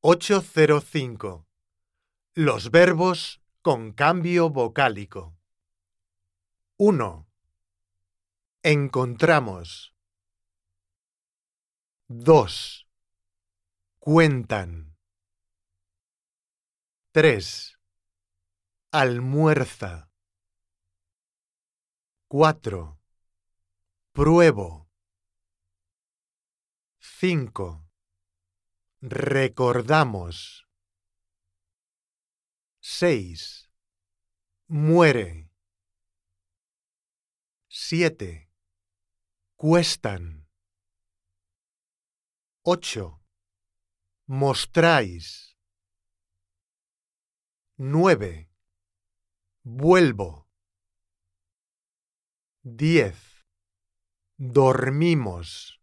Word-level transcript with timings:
805. 0.00 1.44
Los 2.34 2.70
verbos 2.70 3.42
con 3.62 3.92
cambio 3.92 4.48
vocálico. 4.48 5.36
1. 6.76 7.28
Encontramos. 8.62 9.92
2. 12.06 12.88
Cuentan. 13.98 14.96
3. 17.10 17.76
Almuerza. 18.92 20.12
4. 22.28 23.00
Pruebo. 24.12 24.88
5. 27.00 27.87
Recordamos. 29.00 30.66
6. 32.80 33.70
Muere. 34.66 35.52
7. 37.68 38.50
Cuestan. 39.54 40.48
8. 42.64 43.22
Mostráis. 44.26 45.56
9. 47.76 48.50
Vuelvo. 49.62 50.50
10. 52.64 53.46
Dormimos. 54.38 55.77